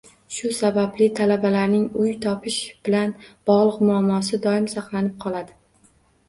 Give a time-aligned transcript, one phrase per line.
[0.35, 2.57] Shu sababli talabalarning uy topish
[2.89, 3.13] bilan
[3.51, 5.55] bogʻliq muammosi doim saqlanib qoladi.